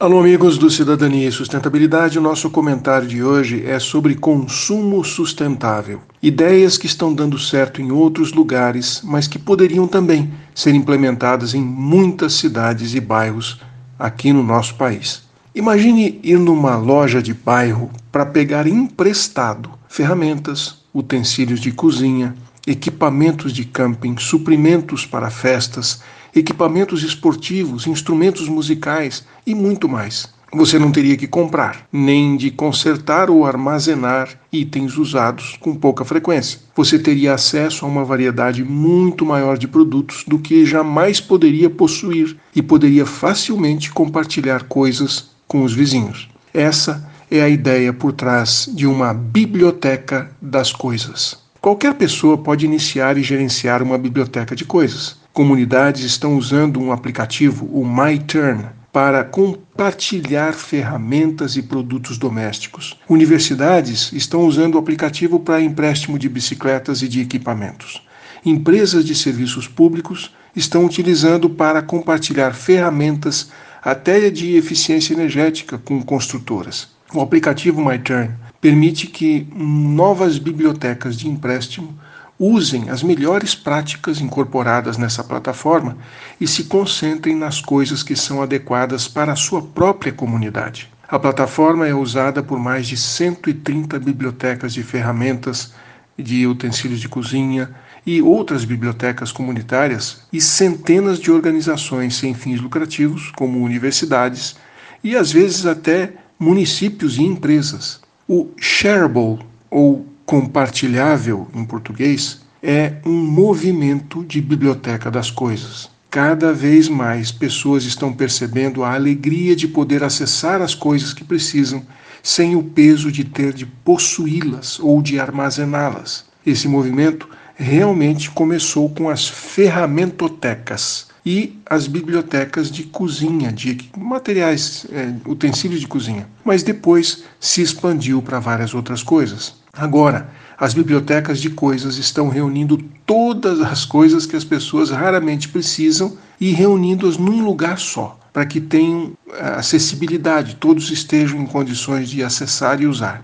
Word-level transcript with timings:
Alô, 0.00 0.20
amigos 0.20 0.56
do 0.56 0.70
Cidadania 0.70 1.28
e 1.28 1.32
Sustentabilidade. 1.32 2.20
O 2.20 2.22
nosso 2.22 2.48
comentário 2.50 3.08
de 3.08 3.20
hoje 3.20 3.66
é 3.66 3.80
sobre 3.80 4.14
consumo 4.14 5.02
sustentável. 5.02 6.00
Ideias 6.22 6.78
que 6.78 6.86
estão 6.86 7.12
dando 7.12 7.36
certo 7.36 7.82
em 7.82 7.90
outros 7.90 8.32
lugares, 8.32 9.00
mas 9.02 9.26
que 9.26 9.40
poderiam 9.40 9.88
também 9.88 10.32
ser 10.54 10.72
implementadas 10.72 11.52
em 11.52 11.60
muitas 11.60 12.34
cidades 12.34 12.94
e 12.94 13.00
bairros 13.00 13.60
aqui 13.98 14.32
no 14.32 14.44
nosso 14.44 14.76
país. 14.76 15.24
Imagine 15.52 16.20
ir 16.22 16.38
numa 16.38 16.76
loja 16.76 17.20
de 17.20 17.34
bairro 17.34 17.90
para 18.12 18.24
pegar 18.24 18.68
emprestado 18.68 19.68
ferramentas, 19.88 20.77
utensílios 20.94 21.60
de 21.60 21.72
cozinha, 21.72 22.34
equipamentos 22.66 23.52
de 23.52 23.64
camping, 23.64 24.16
suprimentos 24.18 25.06
para 25.06 25.30
festas, 25.30 26.02
equipamentos 26.34 27.02
esportivos, 27.02 27.86
instrumentos 27.86 28.48
musicais 28.48 29.24
e 29.46 29.54
muito 29.54 29.88
mais. 29.88 30.28
Você 30.52 30.78
não 30.78 30.90
teria 30.90 31.14
que 31.14 31.26
comprar, 31.26 31.86
nem 31.92 32.34
de 32.34 32.50
consertar 32.50 33.28
ou 33.28 33.44
armazenar 33.44 34.30
itens 34.50 34.96
usados 34.96 35.58
com 35.60 35.74
pouca 35.74 36.06
frequência. 36.06 36.60
Você 36.74 36.98
teria 36.98 37.34
acesso 37.34 37.84
a 37.84 37.88
uma 37.88 38.02
variedade 38.02 38.64
muito 38.64 39.26
maior 39.26 39.58
de 39.58 39.68
produtos 39.68 40.24
do 40.26 40.38
que 40.38 40.64
jamais 40.64 41.20
poderia 41.20 41.68
possuir 41.68 42.34
e 42.56 42.62
poderia 42.62 43.04
facilmente 43.04 43.90
compartilhar 43.90 44.62
coisas 44.64 45.30
com 45.46 45.62
os 45.64 45.74
vizinhos. 45.74 46.30
Essa 46.54 47.06
é 47.30 47.42
a 47.42 47.48
ideia 47.48 47.92
por 47.92 48.12
trás 48.12 48.68
de 48.72 48.86
uma 48.86 49.12
biblioteca 49.12 50.30
das 50.40 50.72
coisas. 50.72 51.38
Qualquer 51.60 51.94
pessoa 51.94 52.38
pode 52.38 52.64
iniciar 52.64 53.18
e 53.18 53.22
gerenciar 53.22 53.82
uma 53.82 53.98
biblioteca 53.98 54.54
de 54.54 54.64
coisas. 54.64 55.16
Comunidades 55.32 56.04
estão 56.04 56.36
usando 56.36 56.80
um 56.80 56.92
aplicativo, 56.92 57.66
o 57.72 57.84
MyTurn, 57.84 58.66
para 58.92 59.22
compartilhar 59.22 60.52
ferramentas 60.54 61.56
e 61.56 61.62
produtos 61.62 62.16
domésticos. 62.16 62.98
Universidades 63.08 64.12
estão 64.12 64.46
usando 64.46 64.76
o 64.76 64.78
aplicativo 64.78 65.38
para 65.38 65.60
empréstimo 65.60 66.18
de 66.18 66.28
bicicletas 66.28 67.02
e 67.02 67.08
de 67.08 67.20
equipamentos. 67.20 68.02
Empresas 68.44 69.04
de 69.04 69.14
serviços 69.14 69.68
públicos 69.68 70.34
estão 70.56 70.84
utilizando 70.84 71.50
para 71.50 71.82
compartilhar 71.82 72.54
ferramentas 72.54 73.50
até 73.82 74.30
de 74.30 74.56
eficiência 74.56 75.12
energética 75.12 75.78
com 75.78 76.02
construtoras. 76.02 76.88
O 77.12 77.22
aplicativo 77.22 77.82
MyTurn 77.82 78.34
permite 78.60 79.06
que 79.06 79.46
novas 79.54 80.36
bibliotecas 80.38 81.16
de 81.16 81.26
empréstimo 81.26 81.98
usem 82.38 82.90
as 82.90 83.02
melhores 83.02 83.54
práticas 83.54 84.20
incorporadas 84.20 84.98
nessa 84.98 85.24
plataforma 85.24 85.96
e 86.40 86.46
se 86.46 86.64
concentrem 86.64 87.34
nas 87.34 87.60
coisas 87.60 88.02
que 88.02 88.14
são 88.14 88.42
adequadas 88.42 89.08
para 89.08 89.32
a 89.32 89.36
sua 89.36 89.62
própria 89.62 90.12
comunidade. 90.12 90.90
A 91.08 91.18
plataforma 91.18 91.88
é 91.88 91.94
usada 91.94 92.42
por 92.42 92.58
mais 92.58 92.86
de 92.86 92.96
130 92.96 93.98
bibliotecas 93.98 94.74
de 94.74 94.82
ferramentas, 94.82 95.72
de 96.18 96.46
utensílios 96.46 97.00
de 97.00 97.08
cozinha 97.08 97.70
e 98.04 98.20
outras 98.20 98.64
bibliotecas 98.66 99.32
comunitárias 99.32 100.22
e 100.30 100.40
centenas 100.40 101.18
de 101.18 101.30
organizações 101.30 102.16
sem 102.16 102.34
fins 102.34 102.60
lucrativos, 102.60 103.32
como 103.34 103.64
universidades 103.64 104.56
e 105.02 105.16
às 105.16 105.32
vezes 105.32 105.64
até 105.64 106.12
municípios 106.38 107.18
e 107.18 107.22
empresas. 107.22 108.00
O 108.28 108.48
Shareable, 108.56 109.38
ou 109.70 110.06
compartilhável 110.24 111.48
em 111.54 111.64
português, 111.64 112.40
é 112.62 112.94
um 113.04 113.16
movimento 113.16 114.24
de 114.24 114.40
biblioteca 114.40 115.10
das 115.10 115.30
coisas. 115.30 115.90
Cada 116.10 116.52
vez 116.52 116.88
mais 116.88 117.30
pessoas 117.30 117.84
estão 117.84 118.12
percebendo 118.12 118.82
a 118.82 118.94
alegria 118.94 119.54
de 119.54 119.68
poder 119.68 120.02
acessar 120.02 120.62
as 120.62 120.74
coisas 120.74 121.12
que 121.12 121.24
precisam 121.24 121.82
sem 122.22 122.56
o 122.56 122.62
peso 122.62 123.12
de 123.12 123.24
ter 123.24 123.52
de 123.52 123.66
possuí-las 123.66 124.78
ou 124.80 125.02
de 125.02 125.20
armazená-las. 125.20 126.24
Esse 126.44 126.66
movimento 126.66 127.28
realmente 127.58 128.30
começou 128.30 128.88
com 128.88 129.10
as 129.10 129.28
ferramentotecas, 129.28 131.08
e 131.28 131.60
as 131.66 131.86
bibliotecas 131.86 132.70
de 132.70 132.84
cozinha, 132.84 133.52
de 133.52 133.90
materiais, 133.94 134.86
é, 134.90 135.12
utensílios 135.26 135.78
de 135.78 135.86
cozinha. 135.86 136.26
Mas 136.42 136.62
depois 136.62 137.22
se 137.38 137.60
expandiu 137.60 138.22
para 138.22 138.38
várias 138.38 138.72
outras 138.72 139.02
coisas. 139.02 139.54
Agora, 139.74 140.30
as 140.56 140.72
bibliotecas 140.72 141.38
de 141.38 141.50
coisas 141.50 141.98
estão 141.98 142.30
reunindo 142.30 142.78
todas 143.04 143.60
as 143.60 143.84
coisas 143.84 144.24
que 144.24 144.36
as 144.36 144.44
pessoas 144.44 144.88
raramente 144.88 145.50
precisam 145.50 146.16
e 146.40 146.50
reunindo-as 146.50 147.18
num 147.18 147.44
lugar 147.44 147.78
só, 147.78 148.18
para 148.32 148.46
que 148.46 148.58
tenham 148.58 149.12
é, 149.30 149.48
acessibilidade, 149.50 150.56
todos 150.56 150.90
estejam 150.90 151.38
em 151.40 151.46
condições 151.46 152.08
de 152.08 152.22
acessar 152.22 152.80
e 152.80 152.86
usar. 152.86 153.22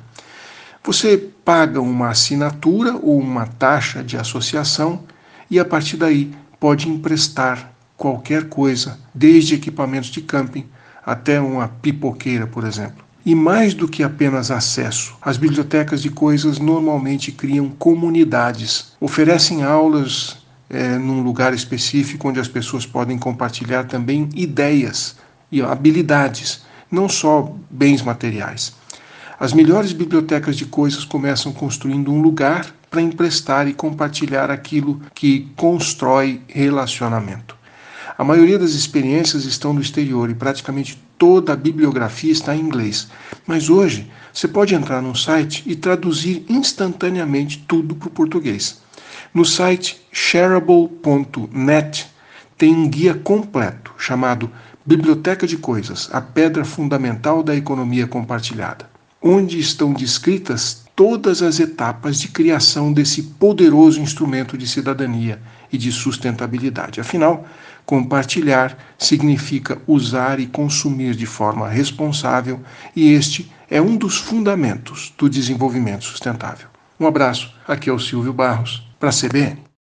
Você 0.87 1.17
paga 1.17 1.81
uma 1.81 2.11
assinatura 2.11 2.95
ou 2.95 3.19
uma 3.19 3.47
taxa 3.47 4.05
de 4.05 4.19
associação 4.19 5.00
e 5.50 5.59
a 5.59 5.65
partir 5.65 5.97
daí 5.97 6.31
pode 6.61 6.91
emprestar 6.91 7.72
qualquer 7.97 8.50
coisa, 8.50 8.99
desde 9.15 9.55
equipamentos 9.55 10.11
de 10.11 10.21
camping 10.21 10.67
até 11.05 11.41
uma 11.41 11.69
pipoqueira, 11.69 12.47
por 12.47 12.65
exemplo. 12.65 13.03
E 13.25 13.34
mais 13.34 13.73
do 13.73 13.89
que 13.89 14.03
apenas 14.03 14.50
acesso, 14.50 15.17
as 15.23 15.39
bibliotecas 15.39 16.03
de 16.03 16.11
coisas 16.11 16.59
normalmente 16.59 17.33
criam 17.33 17.71
comunidades, 17.71 18.93
oferecem 19.00 19.62
aulas 19.62 20.37
é, 20.69 20.99
num 20.99 21.23
lugar 21.23 21.55
específico 21.55 22.28
onde 22.28 22.41
as 22.41 22.49
pessoas 22.49 22.84
podem 22.84 23.17
compartilhar 23.17 23.84
também 23.84 24.28
ideias 24.34 25.17
e 25.50 25.62
habilidades, 25.62 26.62
não 26.91 27.09
só 27.09 27.56
bens 27.71 28.03
materiais. 28.03 28.84
As 29.39 29.53
melhores 29.53 29.93
bibliotecas 29.93 30.56
de 30.56 30.65
coisas 30.65 31.05
começam 31.05 31.53
construindo 31.53 32.12
um 32.12 32.21
lugar 32.21 32.72
para 32.89 33.03
emprestar 33.03 33.67
e 33.67 33.75
compartilhar 33.75 34.50
aquilo 34.50 35.00
que 35.15 35.49
constrói 35.56 36.41
relacionamento. 36.47 37.56
A 38.17 38.23
maioria 38.23 38.59
das 38.59 38.75
experiências 38.75 39.44
estão 39.44 39.73
no 39.73 39.81
exterior 39.81 40.31
e 40.31 40.34
praticamente 40.34 41.03
toda 41.19 41.53
a 41.53 41.56
bibliografia 41.56 42.31
está 42.31 42.55
em 42.55 42.61
inglês. 42.61 43.09
Mas 43.44 43.69
hoje 43.69 44.09
você 44.33 44.47
pode 44.47 44.73
entrar 44.73 45.03
num 45.03 45.17
site 45.17 45.65
e 45.67 45.75
traduzir 45.75 46.44
instantaneamente 46.49 47.65
tudo 47.67 47.97
para 47.97 48.09
o 48.09 48.12
português. 48.12 48.81
No 49.33 49.44
site 49.44 50.00
shareable.net 50.12 52.06
tem 52.56 52.73
um 52.73 52.89
guia 52.89 53.15
completo 53.15 53.93
chamado 53.99 54.49
Biblioteca 54.87 55.44
de 55.44 55.56
Coisas, 55.56 56.09
a 56.12 56.21
pedra 56.21 56.65
fundamental 56.65 57.43
da 57.43 57.56
economia 57.56 58.06
compartilhada, 58.06 58.89
onde 59.27 59.59
estão 59.59 59.95
descritas 59.95 60.85
todas 60.95 61.41
as 61.41 61.59
etapas 61.59 62.21
de 62.21 62.29
criação 62.29 62.93
desse 62.93 63.23
poderoso 63.23 63.99
instrumento 63.99 64.59
de 64.59 64.69
cidadania 64.69 65.41
e 65.73 65.79
de 65.79 65.91
sustentabilidade. 65.91 67.01
Afinal, 67.01 67.47
compartilhar 67.87 68.77
significa 68.99 69.81
usar 69.87 70.39
e 70.39 70.47
consumir 70.47 71.15
de 71.15 71.25
forma 71.25 71.67
responsável, 71.71 72.61
e 72.95 73.12
este 73.12 73.51
é 73.71 73.81
um 73.81 73.97
dos 73.97 74.19
fundamentos 74.19 75.11
do 75.17 75.29
desenvolvimento 75.29 76.05
sustentável. 76.05 76.69
Um 77.01 77.06
abraço, 77.06 77.51
aqui 77.67 77.89
é 77.89 77.93
o 77.93 77.99
Silvio 77.99 78.33
Barros, 78.33 78.87
para 79.01 79.09
a 79.09 79.12
CBN. 79.12 79.63